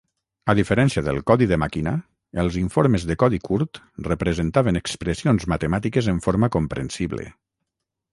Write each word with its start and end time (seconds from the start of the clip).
A 0.51 0.53
diferència 0.59 1.01
del 1.07 1.17
codi 1.31 1.47
de 1.51 1.57
màquina, 1.63 1.91
els 2.43 2.57
informes 2.61 3.05
de 3.09 3.17
codi 3.23 3.39
curt 3.49 3.81
representaven 4.07 4.81
expressions 4.81 5.47
matemàtiques 5.55 6.09
en 6.15 6.23
forma 6.29 6.51
comprensible. 6.57 7.29